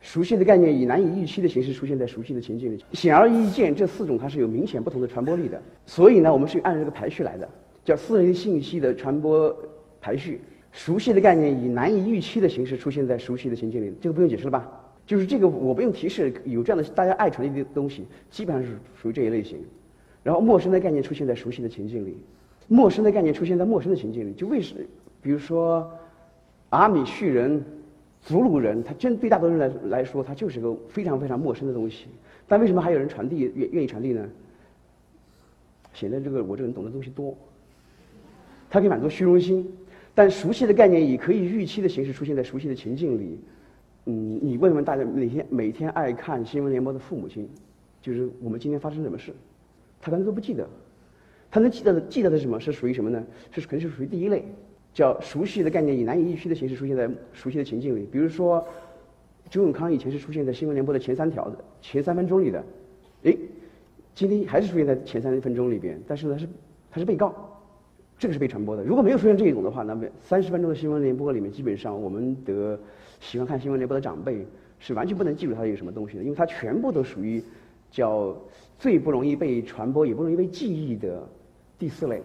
[0.00, 5.60] 熟悉的概念以难以预期的形式出现在熟悉的情境里，显而易见，这四种它是有明显不同的传播力的。
[5.84, 7.48] 所以呢，我们是按这个排序来的，
[7.84, 9.54] 叫四类信息的传播
[10.00, 10.40] 排序。
[10.72, 14.83] 熟悉的概念以难以预期的形式出现在熟悉的情境里，这个不用解释了吧？
[15.06, 19.58] 就是这个我不用提示，有这样的大家爱传递的东西，基本上是属于这一类型。
[20.22, 22.16] 然后陌生的概念出现在熟悉的情境里，
[22.68, 24.74] 陌生的概念出现在陌生的情境里，就为什？
[25.20, 25.90] 比如说
[26.70, 27.62] 阿米旭人。
[28.26, 32.06] 祖鲁人，他真对大多数人来来说，他就是个非常非常陌生的东西。
[32.48, 34.26] 但为什么还有人传递愿愿意传递呢？
[35.92, 37.36] 显得这个我这个人懂的东西多。
[38.70, 39.70] 他可以满足虚荣心，
[40.14, 43.38] 但熟悉的概念以可以预期的形式出现在熟悉的情境里。
[44.06, 47.48] 嗯，你问问大家，每天每天爱看新闻联播的父母亲，
[48.02, 49.32] 就是我们今天发生什么事，
[50.00, 50.68] 他可能都不记得。
[51.50, 53.24] 他能记得的记得的什么是属于什么呢？
[53.50, 54.44] 是肯定是属于第一类。
[54.92, 58.64] 叫熟悉的概念以难以预期的形式出现在熟悉的情境里，比如说，
[59.50, 62.64] 周永康以前是出现在新闻联播的前三条的前三分钟里的，
[63.24, 63.36] 诶，
[64.14, 66.46] 今天还是出现在前三分钟里边，但是呢是
[66.92, 67.34] 他是被告，
[68.18, 68.82] 这个是被传播的。
[68.82, 72.78] 如果没有出现这一种的话，那么三十分钟的新闻联播里面，基本上我们的
[73.20, 74.46] 喜欢看新闻联播的长辈
[74.78, 77.42] 是完全不能记住它有什么东西的，因为它全部都属于
[77.90, 78.36] 叫
[78.78, 81.26] 最不容易被传播也不容易被记忆的
[81.78, 82.22] 第四类。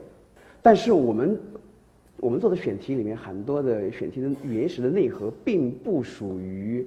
[0.61, 1.39] 但是我们。
[2.21, 6.85] 我们做的选题里面很多的选题的原始的内核，并不属于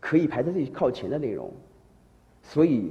[0.00, 1.48] 可以排在最靠前的内容，
[2.42, 2.90] 所以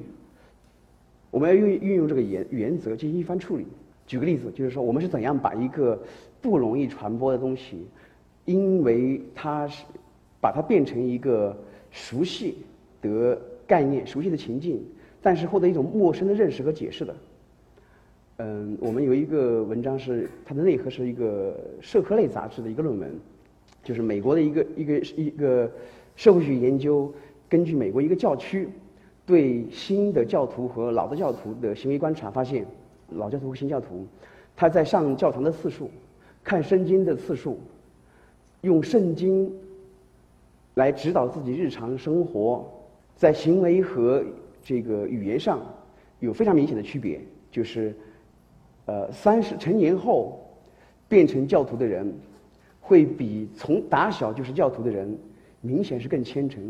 [1.29, 3.67] 我们要运运用这个原原则进行一番处理。
[4.13, 5.99] 举个例子，就是说我们是怎样把一个
[6.39, 7.87] 不容易传播的东西，
[8.45, 9.83] 因为它是
[10.39, 11.57] 把它变成一个
[11.89, 12.59] 熟悉
[13.01, 14.79] 的概念、熟悉的情境，
[15.19, 17.15] 但是获得一种陌生的认识和解释的。
[18.37, 23.11] 嗯，我们有一个文章是它的内核是一个社科类杂志的一个论文，
[23.83, 25.71] 就是美国的一个一个一个
[26.15, 27.11] 社会学研究，
[27.49, 28.69] 根据美国一个教区
[29.25, 32.63] 对新的教徒和老的教徒的行为观察，发现
[33.09, 34.07] 老教徒和新教徒
[34.55, 35.89] 他在上教堂的次数、
[36.43, 37.59] 看圣经的次数、
[38.61, 39.51] 用圣经
[40.75, 42.65] 来指导自己日常生活，
[43.15, 44.23] 在行为和
[44.63, 45.59] 这个语言上
[46.19, 47.95] 有非常明显的区别，就是。
[48.85, 50.37] 呃，三十成年后
[51.07, 52.13] 变成教徒的人，
[52.81, 55.17] 会比从打小就是教徒的人，
[55.61, 56.61] 明显是更虔诚、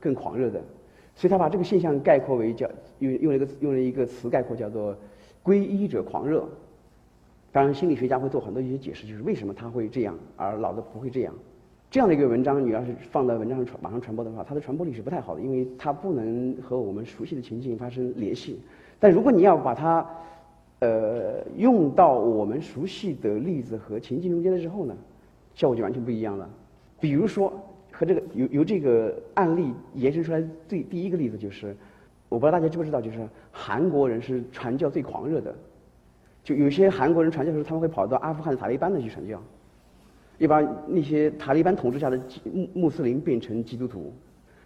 [0.00, 0.60] 更狂热的。
[1.14, 4.96] 所以他把这个现象概括为叫用用了一个用了一个词概括叫做
[5.44, 6.48] “皈依者狂热”。
[7.52, 11.34] 当然，心理学家会做很多一些解释，就是为什么他会这样，而老的不会这样。
[11.90, 18.60] 这样的一个文章，你要是放在文章上传网上传播的话，它的传播力是不太好的，因为它不能和我们熟悉的情境发生联系。
[19.00, 20.06] 但如果你要把它
[20.78, 24.96] 呃，用到我们熟悉的例子和情境中间的时候呢，
[25.54, 26.48] 效果就完全不一样了。
[27.00, 27.52] 比如说，
[27.90, 31.76] 和这个由由这个案例延伸出来最第一个例子就是，
[32.30, 33.18] 我不知道大家知不知道，就是
[33.52, 35.54] 韩国人是传教最狂热的，
[36.42, 39.42] 就有些韩国人传教的时候，他们会跑到阿富汗塔利班的去传教，
[40.38, 44.12] 一般那些塔利班统治下的穆穆斯林变成基督徒。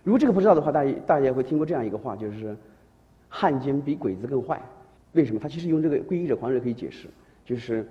[0.02, 2.54] 如果这个不知道的话，大家大家会听过这样一个话，就是
[3.30, 4.60] “汉奸比鬼子更坏”。
[5.12, 5.40] 为什么？
[5.40, 7.08] 他其实用这个皈依者狂热可以解释，
[7.46, 7.88] 就是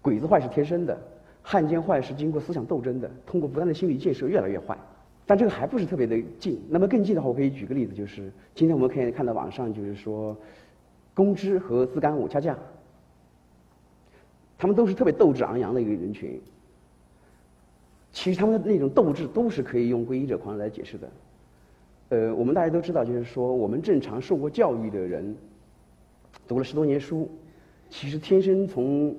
[0.00, 0.96] 鬼子坏是天生的，
[1.42, 4.78] 汉奸坏是经过思想斗争的，通过不断的心理建设越来越坏。
[5.26, 6.60] 但这个还不是特别的近。
[6.68, 10.36] 那么更近的话，我可以举个例子，就是今天我们可以看到网上就是说，
[11.12, 12.56] 公知和自干五掐架，
[14.56, 16.40] 他们都是特别斗志昂扬的一个人群。
[18.12, 21.10] 其实他们的那种斗志都是可以用皈依者狂来解释的。
[22.08, 25.36] 呃，我们大家都知道，就是说我们正常受过教育的人，
[26.46, 27.28] 读了十多年书，
[27.90, 29.14] 其实天生从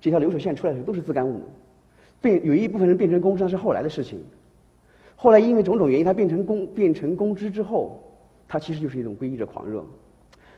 [0.00, 1.40] 这条流水线出来的时候都是自干五，
[2.20, 4.22] 变有一部分人变成公知那是后来的事情。
[5.16, 7.98] 后来因为种种原因，他变成公变成公知之后，
[8.46, 9.84] 他其实就是一种皈依者狂热，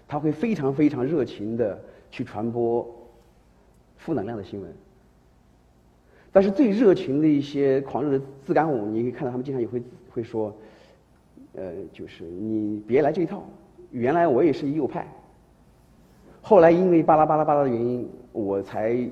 [0.08, 2.86] 他会非常非常热情的去传播
[3.96, 4.68] 负能量的新闻。
[6.32, 10.54] 但是最热情的一些狂热的自干五，你可以看到他们经常也会会说，
[11.54, 13.48] 呃，就是你别来这一套，
[13.92, 15.06] 原来我也是右派，
[16.42, 19.08] 后来因为巴拉巴拉巴拉的原因，我才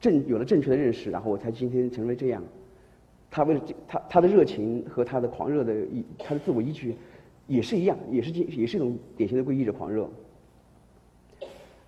[0.00, 2.42] 正有了正确的认识，然后我才今天成为这样。
[3.34, 6.94] 他为了这，他他的热情和他的狂热的依，他的自我依据
[7.46, 10.06] 也是一样，也是也是一种典型的归依者狂热。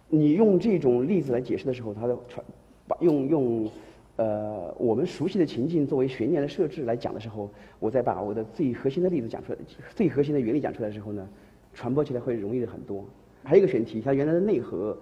[0.09, 2.43] 你用这种例子来解释的时候，他的传，
[2.89, 3.71] 把用用
[4.17, 9.59] 呃我们熟悉的情境作为悬念的设置来讲的时候，我再把我的最核心的例子讲出来，
[9.95, 11.29] 最核心的原理讲出来的时候呢，
[11.75, 13.05] 传播起来会容易的很多。
[13.43, 14.97] 还有一个选题，它原来的内核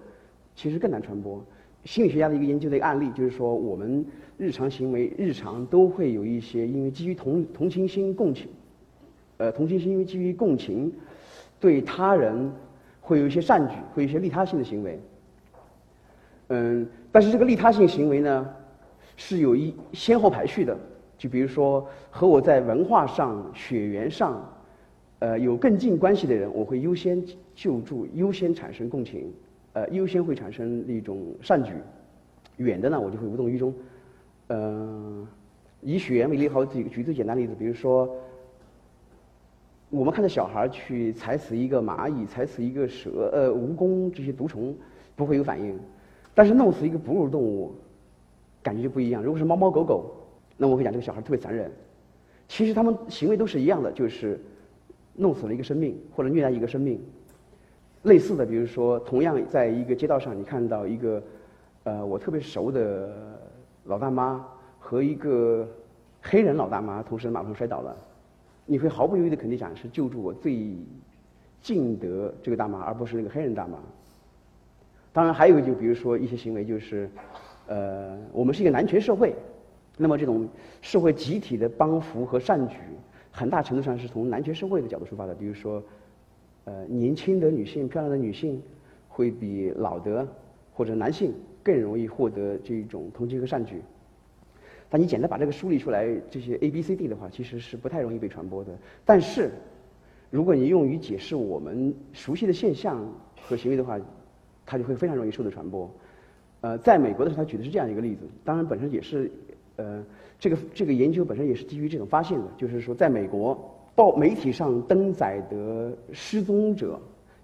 [0.55, 1.41] 其实更难传播。
[1.85, 4.05] 心理学家的一个研究的一个案例，就是说我们
[4.37, 8.47] 日常行为、日常都会有一些因为基于同同情心、共情，
[9.37, 10.91] 呃，同情心因为基于共情，
[11.59, 12.51] 对他人
[13.01, 14.99] 会有一些善举，会有一些利他性的行为。
[16.49, 18.49] 嗯，但是这个利他性行为呢，
[19.17, 20.77] 是有一先后排序的。
[21.17, 24.53] 就比如说和我在文化上、血缘上，
[25.19, 27.23] 呃，有更近关系的人，我会优先
[27.55, 29.31] 救助，优先产生共情。
[29.73, 31.73] 呃，优先会产生一种善举，
[32.57, 33.73] 远的呢，我就会无动于衷。
[34.47, 35.27] 呃，
[35.81, 38.07] 以血缘为例，好举举最简单的例子，比如说，
[39.89, 44.75] 我们看到小孩去踩死一个蚂蚁、踩死一个蛇、呃蜈蚣这些毒虫，
[45.15, 45.79] 不会有反应，
[46.35, 47.73] 但是弄死一个哺乳动物，
[48.61, 49.23] 感觉就不一样。
[49.23, 50.13] 如果是猫猫狗狗，
[50.55, 51.71] 那我会讲这个小孩特别残忍。
[52.47, 54.39] 其实他们行为都是一样的，就是
[55.15, 57.01] 弄死了一个生命或者虐待一个生命。
[58.03, 61.23] 类似的，比如说，同样在一个街道上，你看到一个，
[61.85, 63.09] 呃，我特别熟的
[63.85, 64.45] 老大妈
[64.77, 65.65] 和一个
[66.21, 67.95] 黑人老大妈同时马路上摔倒了，
[68.65, 70.75] 你会毫不犹豫的肯定讲是救助我最
[71.61, 73.77] 近的这个大妈，而不是那个黑人大妈。
[75.13, 77.09] 当然，还有就比如说一些行为，就是
[77.67, 79.33] 呃，我们是一个男权社会，
[79.95, 80.45] 那么这种
[80.81, 82.75] 社会集体的帮扶和善举，
[83.31, 85.81] 很大程度上是从男权社会的角度出发的，比如说。
[86.65, 88.61] 呃，年轻的女性、漂亮的女性，
[89.09, 90.25] 会比老的
[90.73, 93.81] 或者男性更容易获得这种同情和善举。
[94.89, 98.71] 但你简单把这个梳理出来，这些 A、B、C、D 的话，其实是不太容易被传播的。
[99.03, 99.51] 但是，
[100.29, 103.05] 如果你用于解释我们熟悉的现象
[103.41, 103.99] 和行为的话，
[104.65, 105.89] 它就会非常容易受到传播。
[106.61, 109.29] 呃，在美国的时候，他举的是这样一个例子，当然本身也是，
[109.75, 110.01] 呃，
[110.39, 113.69] 这个这个研究本身也是基于这种发现的，就是说在美国。
[113.95, 116.99] 报媒体上登载的失踪者，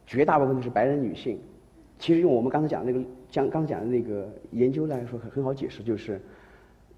[0.07, 1.39] 绝大部分都是白人女性。
[1.99, 6.19] 其实用我们刚才讲的那个讲刚才讲的那个研究来说，很很好解释，就是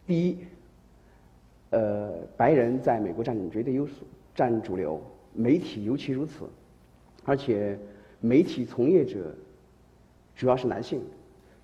[0.06, 0.38] 第一，
[1.72, 3.94] 呃，白人在美国占绝对优势，
[4.36, 5.02] 占主流，
[5.34, 6.46] 媒体尤其如此，
[7.26, 7.78] 而且
[8.20, 9.36] 媒体从业者
[10.36, 11.02] 主要是男性，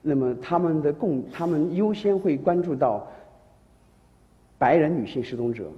[0.01, 3.07] 那么他们的共他们优先会关注到
[4.57, 5.71] 白人女性失踪者。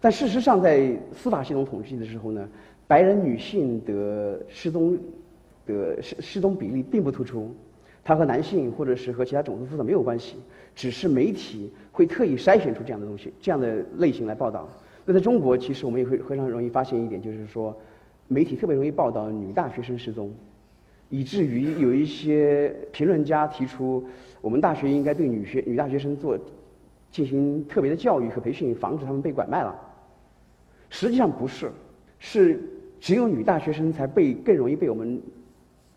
[0.00, 2.48] 但事实上，在司法系统统计的时候呢，
[2.86, 4.96] 白人女性的失踪
[5.66, 7.54] 的失失踪比例并不突出，
[8.04, 10.36] 它和男性或者是和其他种族肤色没有关系，
[10.74, 14.68] 只是媒体会特意筛选出这样的东西、这样的类型来报道。
[15.04, 17.76] 那在中国，其实我们也会非常容易发现一点，就是说，
[18.28, 20.32] 媒体特别容易报道女大学生失踪，
[21.08, 24.04] 以至于有一些评论家提出，
[24.40, 26.38] 我们大学应该对女学女大学生做
[27.16, 29.74] 进行特别的教育和培训，防止他们被拐卖了。
[30.90, 31.72] 实际上不是，
[32.18, 32.60] 是
[33.00, 35.18] 只有女大学生才被更容易被我们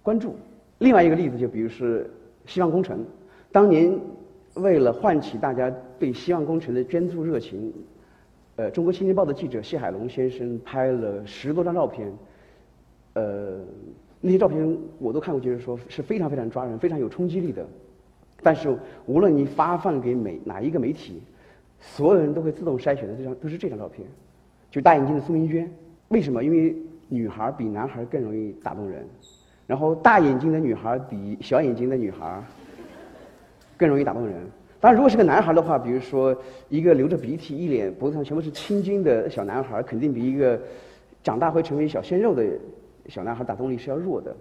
[0.01, 0.33] 关注。
[0.77, 2.09] 另外一个例子就比如是
[2.45, 3.05] 希望工程，
[3.51, 3.99] 当年
[4.53, 7.73] 为了唤起大家对希望工程的捐助热情，
[8.55, 12.09] 呃，中国青年报的记者谢海龙先生拍了十多张照片，
[13.15, 13.59] 呃，
[14.21, 17.67] 那些照片我都看过，就是说是非常非常抓人、非常有冲击力的。
[18.41, 18.75] 但是
[19.05, 21.21] 无论你发放给每哪一个媒体。
[21.81, 24.05] 所有人都会自动筛选的这张都是这张照片，
[24.69, 25.65] 就大眼睛的苏明娟。
[26.09, 26.43] 为什么？
[26.43, 26.75] 因为
[27.07, 29.07] 女孩比男孩更容易打动人，
[29.65, 32.43] 然后大眼睛的女孩比小眼睛的女孩
[33.77, 34.35] 更容易打动人。
[34.81, 40.59] 当然，如果是个男孩的话，比如说一个流着鼻涕、一脸脖子上全部是青筋的小男孩，肯定比一个
[41.23, 42.45] 长大会成为小鲜肉的
[43.07, 44.35] 小男孩打动力是要弱的。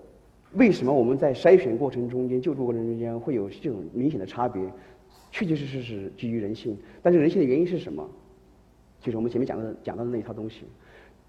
[0.55, 4.63] 为什么我们在筛选过程中间、救助过程中间会有这种明显的差别？
[5.31, 6.77] 确确实实是基于人性。
[7.03, 8.09] 但是人性的原因是什么？
[9.01, 10.65] 就是我们前面讲的讲到的那一套东西。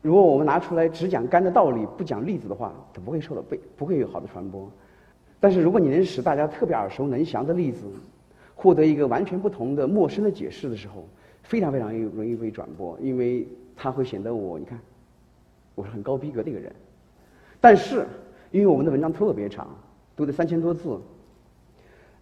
[0.02, 4.72] 如果我们拿出来只讲干的道理，不讲例子的话，它不会受到被不会有好的传播。
[5.40, 7.86] 但是如果你能使大家特别耳熟能详的例子，
[8.56, 11.06] 获得一个完全不同的陌生的解释的时候，
[11.44, 14.80] 非常非常容易被转播，因为它会显得我你看，
[15.76, 16.74] 我是很高逼格的一个人。
[17.60, 18.06] 但是
[18.52, 19.68] 因为我们的文章特别长，
[20.16, 21.00] 都得三千多字，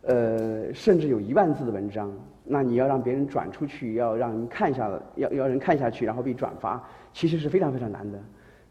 [0.01, 2.11] 呃，甚至有一万字的文章，
[2.43, 6.83] 那你要让别人转出去，要让人看下，要要人看下去，然后被转发。
[7.13, 8.19] 其实是非常非常难的，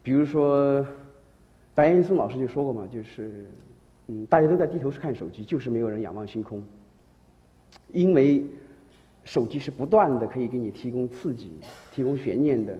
[0.04, 0.86] 比如说，
[1.74, 3.44] 白岩松老师就说过嘛，就是，
[4.06, 6.62] 嗯，大家都在低头看手机，就是没有人仰望星空，
[7.92, 8.44] 因为
[9.24, 11.58] 手机是不断的可以给你提供刺激、
[11.92, 12.78] 提供悬念的，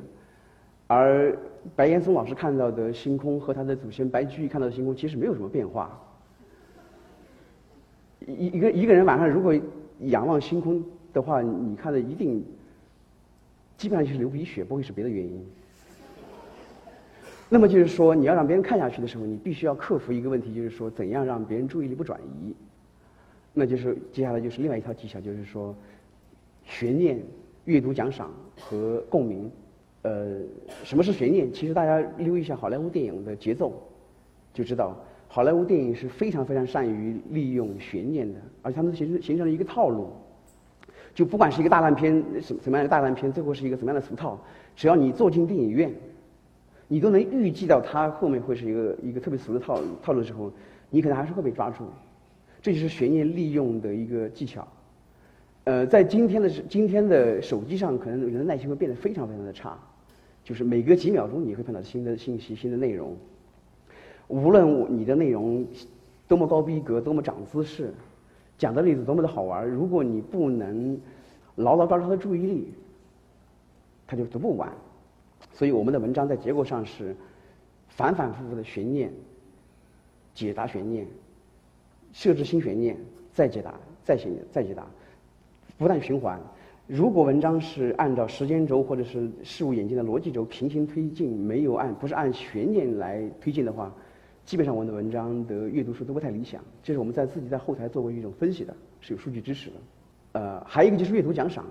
[0.86, 1.36] 而
[1.74, 6.00] 白岩松老师看到的星空和他的祖先白居易看到的星空其实没有什么变化。
[8.26, 9.54] 一一个一个人晚上如果
[10.00, 12.44] 仰望星空的话，你看的一定。
[13.78, 15.46] 基本上就是流鼻血，不会是别的原因。
[17.50, 22.54] 那么就是说，你要让别人看下去的时候，你必须要克服一个问题，就是说，怎样让别人注意力不转移？
[23.52, 25.76] 那就是接下来就是另外一套技巧，就是说，
[26.64, 27.22] 悬念、
[27.66, 29.50] 阅读奖赏和共鸣。
[30.06, 30.38] 呃，
[30.84, 31.52] 什么是悬念？
[31.52, 33.72] 其实大家留意一下好莱坞电影的节奏，
[34.54, 40.12] 就知道好莱坞电影是非常非常善于利用悬念的，而且他们形成形成了一个套路。
[41.12, 44.38] 就不管是一个大烂片，什什么样的大烂片，最后是一个什么样的俗套，
[44.76, 45.92] 只要你坐进电影院，
[46.86, 50.52] 你都能预计到它后面会是一个一个特别俗的套套路的时候，
[50.88, 51.84] 你可能还是会被抓住。
[52.62, 54.68] 这就是悬念利用的一个技巧。
[55.64, 59.76] 呃，在今天的今天的手机上，可能人的耐心会变得非常非常的差，
[60.46, 63.16] 就是每隔几秒钟你会看到新的信息、新的内容。
[64.28, 65.66] 无论你的内容
[66.28, 67.92] 多么高逼格、多么长姿势。
[68.56, 70.98] 讲的例子多么的好玩如果你不能
[71.56, 72.72] 牢牢抓住他的注意力，
[74.06, 74.72] 他就读不完。
[75.52, 77.16] 所以我们的文章在结构上是
[77.88, 79.12] 反反复复的悬念、
[80.32, 81.04] 解答悬念、
[82.12, 82.96] 设置新悬念、
[83.34, 84.86] 再解答、再悬、再解答，
[85.76, 86.40] 不断循环。
[86.86, 93.92] 如果文章是按照时间轴或者是事物演进的逻辑轴平行推进，没有按不是按悬念来推进的话。
[94.44, 99.76] 基本上我们的文章的阅读数都不太理想，这是我们在自己在后台做过一种分析的，是有数据支持的。
[100.34, 101.64] 呃，还有一个就是阅读奖赏。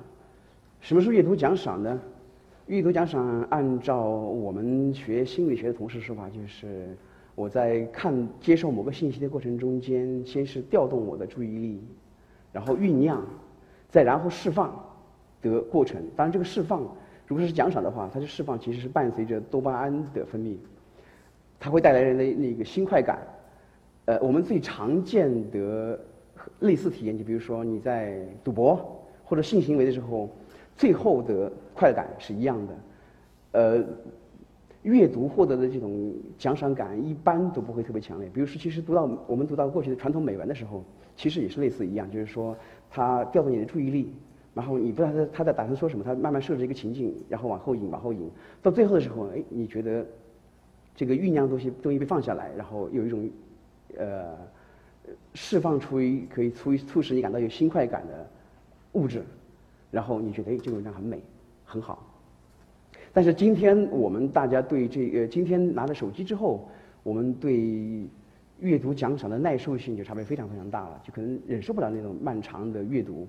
[0.82, 1.98] 什么是阅读奖赏呢？
[2.68, 6.90] 阅读奖赏按照我们学心理学的同事说法，就是
[7.36, 11.82] 我在看接受某个信息的过程中间，先是调动我的注意力，
[12.52, 13.26] 然后酝酿，
[13.88, 14.78] 再然后释放
[15.52, 16.02] 的过程。
[16.16, 16.82] 当然，这个释放
[17.28, 20.56] 如果是奖赏的话，它的释放其实是伴随着多巴胺的分泌。
[21.60, 23.20] 它会带来人的那个新快感，
[24.06, 26.00] 呃，我们最常见的
[26.60, 30.30] 类似体验，就比如说你在赌博或者性行为的时候，
[30.76, 32.74] 最后的快感是一样的。
[33.54, 33.84] 呃，
[34.84, 38.30] 阅读获得的这种奖赏感一般都不会特别强烈。
[38.32, 40.84] 比如说，其实读到我们读到过去的传统美文的时候，
[41.16, 42.56] 其实也是类似一样，就是说
[42.92, 44.14] 它调动你的注意力，
[44.56, 48.28] 然后你不知道他他在打算说什么，他慢慢设置一个情境，然后往后引，往后引，
[48.64, 50.04] 到最后的时候，哎，你觉得。
[50.98, 53.30] 这个酝酿东西东西被放下来，然后有一种，
[53.98, 54.34] 呃，
[55.34, 55.98] 释放出
[56.34, 58.26] 可以促促使你感到有新快感的
[58.94, 59.22] 物质，
[59.92, 61.22] 然后你觉得哎，这个文章很美，
[61.66, 62.10] 很好。
[63.12, 66.66] 但是今天我们大家对这个今天拿了手机之后，
[67.04, 68.08] 我们对
[68.62, 73.28] 阅读奖赏的耐受性就差别非常非常大了，就可能忍受不了那种漫长的阅读。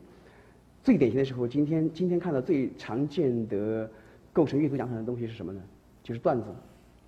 [0.86, 3.90] 最典型的时候，今天今天看到最常见的
[4.32, 5.60] 构成阅读奖赏的东西是什么呢？
[6.00, 6.44] 就是段子。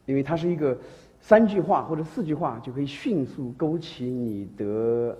[0.05, 0.77] 因为它是一个
[1.21, 5.17] 三句话或者四句话就可以迅速勾起你的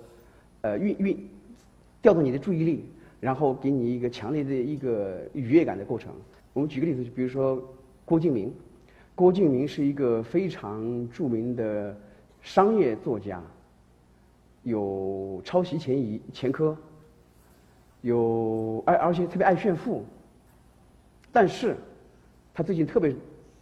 [0.59, 1.29] 呃运运
[2.01, 2.83] 调动你的注意力，
[3.21, 6.11] 然后给你一个强烈的一个愉悦感的过程。
[6.51, 7.63] 我们举个例子，就比如说
[8.03, 8.53] 郭敬明，
[9.15, 11.97] 郭敬明是一个非常著名的
[12.41, 13.41] 商业作家，
[14.63, 16.75] 有抄袭前疑前科，
[18.01, 20.03] 有而而且特别爱炫富，
[21.31, 21.75] 但是
[22.53, 23.15] 他最近特别。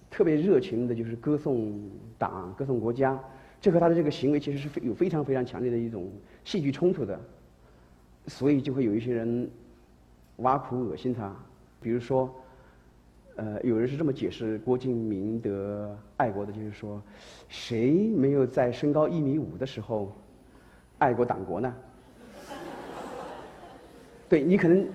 [0.09, 1.81] 特别热情的，就是歌颂
[2.17, 3.19] 党、歌颂国家，
[3.59, 6.09] 这和他的这个行为其实是非有非常非常强烈的一种
[6.45, 7.19] 戏剧冲突的，
[8.27, 9.47] 所以就会有一些人
[10.37, 11.35] 挖苦、恶心他。
[11.81, 12.33] 比如说，
[13.35, 17.01] 呃，有人是这么解释郭敬明的爱国的，就是说，
[17.49, 20.15] 谁没有在身高一米五的时候
[20.99, 21.75] 爱过党国呢？
[24.29, 24.85] 对你可能，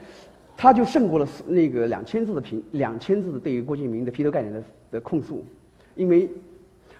[0.56, 5.44] 他就胜过了那个两千字的评两千字的对于郭敬明的批斗概念的的控诉，
[5.94, 6.28] 因为，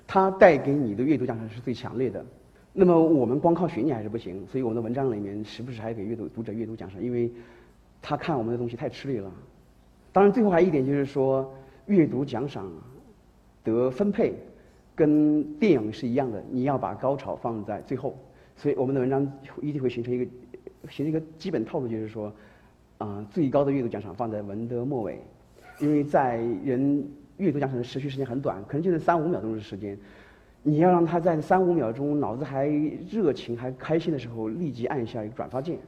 [0.07, 2.24] 他带给你的阅读奖赏是最强烈的。
[2.72, 7.30] 那么我们光靠学念还是不行，所以我们的文章里面时不时还给阅读读者阅读奖赏，因为，
[8.01, 9.30] 他看我们的东西太吃力了。
[10.11, 11.55] 当然，最后还有一点就是说，
[11.87, 12.66] 阅读奖赏
[13.62, 14.35] 得分配
[14.95, 18.16] 跟电影是一样的，你要把高潮放在最后，
[18.57, 19.30] 所以我们的文章
[19.61, 20.26] 一定会形成一个。
[20.89, 22.33] 形成一个基本套路，就是说，
[22.99, 25.20] 啊，最高的阅读奖赏放在文的末尾，
[25.78, 29.97] 因为在人阅读奖赏的持续时间很短，可能就是三五秒钟的时间，
[30.62, 32.66] 你要让他在三五秒钟脑子还
[33.11, 35.78] 热情、还开心的时候，立即按下一个转发键，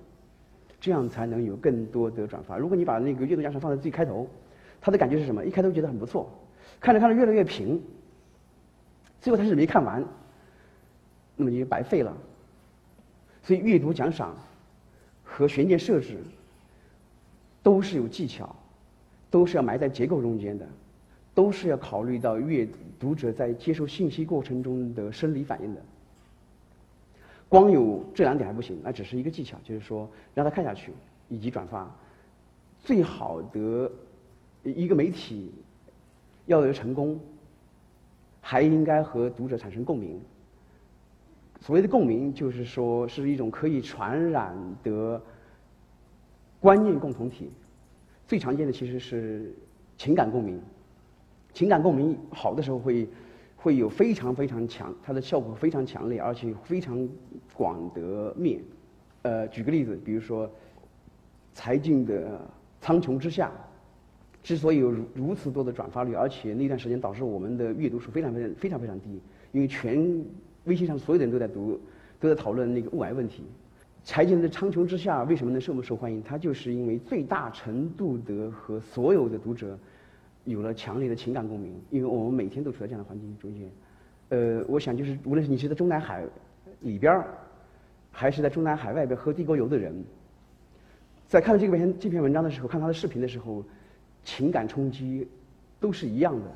[0.81, 2.57] 这样才能有更多的转发。
[2.57, 4.29] 如果你把那个阅读奖赏放在最开头，
[4.81, 5.45] 他的感觉是什么？
[5.45, 6.31] 一开头觉得很不错，
[6.81, 7.83] 看着看着越来越平，
[9.21, 10.05] 最后他是没看完，
[11.37, 12.17] 那么你就白费了。
[13.43, 14.35] 所以阅读奖赏。
[15.37, 16.17] 和悬念设置
[17.61, 18.55] 都是有技巧，
[19.33, 20.65] 都是要埋在结构中间的，
[21.35, 22.69] 都是要考虑到阅
[23.01, 25.81] 读者在接受信息过程中的生理反应的。
[27.49, 30.93] 光有这两点还不行，那只是一个技巧，就是说让他看下去
[31.29, 31.93] 以及转发。
[32.85, 33.91] 最好的
[34.63, 35.51] 一个媒体
[36.47, 37.19] 要有成功，
[38.41, 40.21] 还应该和读者产生共鸣。
[41.65, 45.19] 所谓的共鸣，就是说是一种可以传染的
[46.61, 47.51] 观念共同体。
[48.29, 49.51] 最常见的其实是
[49.97, 50.61] 情感共鸣。
[51.55, 53.09] 情感共鸣好的时候会
[53.57, 57.09] 会有非常非常强，它的效果非常强烈，而且非常
[57.55, 58.61] 广得面。
[59.23, 60.51] 呃，举个例子，比如说
[61.55, 62.37] 柴静的
[62.83, 63.51] 《苍穹之下》，
[64.47, 69.19] 之所以有如此多的转发率，而且那段时间导致我们的阅读数非常非常非常非常低，
[69.53, 70.23] 因为全。
[70.65, 71.81] 微信上所有的人都在读，
[72.21, 73.45] 都在讨论那个雾霾问题。
[74.05, 76.23] 柴静的《苍穹之下》为什么能这么受欢迎？
[76.23, 79.79] 它就是因为最大程度的和所有的读者
[80.45, 81.75] 有了强烈的情感共鸣。
[81.91, 83.71] 因为我们每天都处在这样的环境中间。
[84.29, 86.23] 呃，我想就是无论是你是在中南海
[86.81, 87.29] 里边儿，
[88.11, 89.95] 还是在中南海外边喝地沟油的人，
[91.27, 93.65] 在看到这篇这篇文章的时候，看他的视频的时候，
[94.23, 95.27] 情感冲击
[95.81, 96.47] 都是一样的。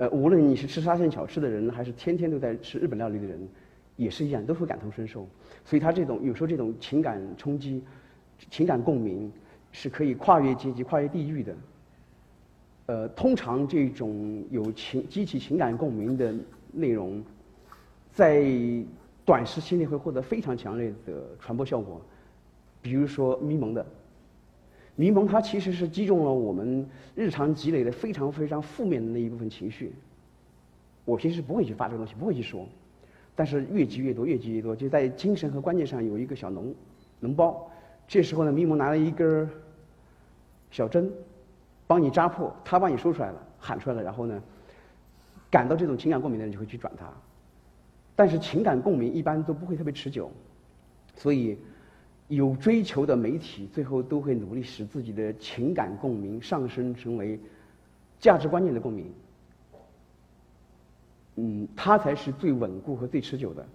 [0.00, 3.38] 呃，无论你是吃沙县小吃的人，还是天天都在吃日本料理的人，
[3.96, 5.28] 也是一样，都会感同身受。
[5.62, 7.82] 所以他这种有时候这种情感冲击、
[8.50, 9.30] 情感共鸣，
[9.72, 11.54] 是可以跨越阶级、跨越地域的。
[12.86, 16.34] 呃，通常这种有情激起情感共鸣的
[16.72, 17.22] 内容，
[18.10, 18.42] 在
[19.26, 22.00] 短时期内会获得非常强烈的传播效果。
[22.80, 23.84] 比如说咪蒙的。
[25.00, 29.94] 迷蒙，它其实是击中了我们日常积累的非常非常负面的那一部分情绪。
[31.06, 32.68] 我平时不会去发这个东西，不会去说，
[33.34, 36.74] 但是越积越多，越积越多，就在精神和观念上有一个小脓
[37.22, 37.66] 脓包。
[38.06, 39.48] 这时候呢，迷蒙拿了一根
[40.70, 41.10] 小针，
[41.86, 44.42] 帮你扎破，他帮你说出来了，喊出来了，然后呢，
[45.50, 47.10] 感到这种情感共鸣的人就会去转它。
[48.14, 50.30] 但是情感共鸣一般都不会特别持久，
[51.16, 51.56] 所以。
[52.30, 57.38] 有追求的媒体，最后都会努力使自己的情感共鸣上升成为
[58.20, 59.12] 价值观念的共鸣。
[61.34, 63.66] 嗯，它才是最稳固和最持久的。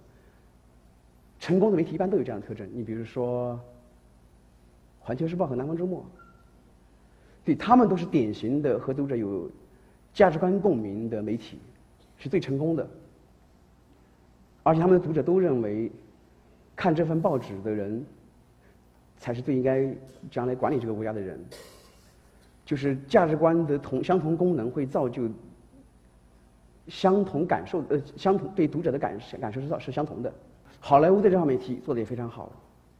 [1.38, 2.66] 成功的媒体一般都有这样的特征。
[2.72, 3.52] 你比如说，
[5.00, 6.00] 《环球时报》和《南方周末》，
[7.44, 9.50] 对他们都是典型的和读者有
[10.14, 11.58] 价值观共鸣的媒体，
[12.16, 12.88] 是最成功的。
[14.62, 15.92] 而且他们的读者都认为，
[16.74, 18.02] 看这份报纸的人。
[19.18, 19.88] 才是最应该
[20.30, 21.38] 将来管理这个国家的人。
[22.64, 25.28] 就是价值观的同相同功能会造就
[26.88, 30.32] 相同感受，呃，相同对读者的感感受是是相同的。
[30.80, 32.50] 好莱坞在这方面提做的也非常好，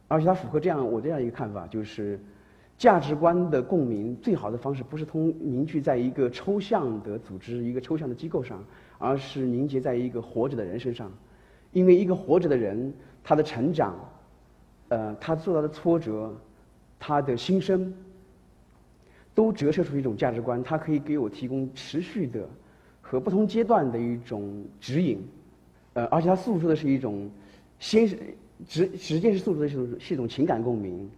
[0.07, 2.17] 而且它符合这样我这样一个看法，就是
[2.77, 8.63] 价值观的共鸣最好的方式不是通凝聚在一个抽象的组织、一个抽象的机构上，
[8.97, 11.11] 而是凝结在一个活着的人身上，
[11.73, 13.93] 因为一个活着的人他的成长。
[14.89, 16.33] 呃，他受到的挫折，
[16.99, 17.93] 他的心声，
[19.35, 20.63] 都折射出一种价值观。
[20.63, 22.47] 他可以给我提供持续的
[23.01, 25.21] 和不同阶段的一种指引。
[25.93, 27.29] 呃，而且他诉说的是一种，
[27.79, 28.17] 先是
[28.67, 31.09] 直直接是诉说的是种是一种情感共鸣，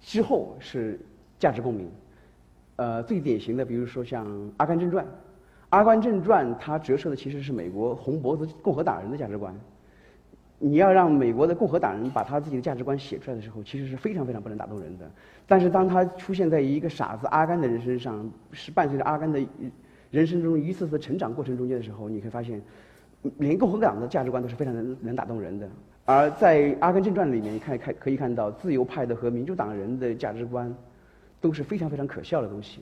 [0.00, 0.98] 之后是
[1.38, 1.90] 价值共鸣。
[2.76, 4.26] 呃，最典型的，比如说像
[4.56, 5.04] 《阿甘正传》，
[5.68, 9.54] 《阿甘正传》它折射的其实是美国红脖子共和党人的价值观。
[10.58, 15.10] 你要让美国的共和党人把他自己的价值观写出来的时候，其实是非常非常不能打动人的。
[15.46, 19.44] 但是当他出现在一个傻子阿甘的人身上，是伴随着阿甘的
[20.10, 22.62] 人生中一次次成长过程中间的时候，你会发现，
[23.38, 25.68] 连共和党的价值观都是非常能能打动人的。
[26.06, 30.74] 而在《阿甘正传》里面，你看看可以看到，自由派的和民主党人的价值观
[31.40, 32.80] 都是非常非常可笑的东西。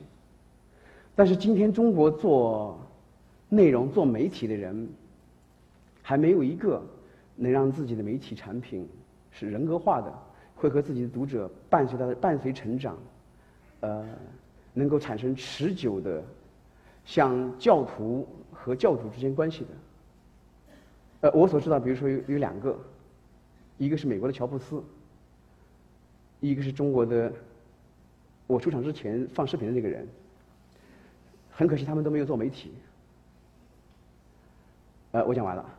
[1.15, 2.79] 但是今天中国做
[3.49, 4.87] 内容、做媒体的人，
[6.01, 6.81] 还没有一个
[7.35, 8.87] 能让自己的媒体产品
[9.31, 10.13] 是人格化的，
[10.55, 12.97] 会和自己的读者伴随他的伴随成长，
[13.81, 14.05] 呃，
[14.73, 16.23] 能够产生持久的
[17.05, 19.67] 像教徒和教主之间关系的。
[21.21, 22.77] 呃，我所知道，比如说有有两个。
[23.79, 24.81] 一个是美国的乔布斯，
[26.39, 27.33] 一个是中国的。
[28.45, 30.07] 我出场之前放视频的那个人，
[31.49, 32.71] 很可惜他们都没有做媒体。
[35.11, 35.72] 呃，我讲完了。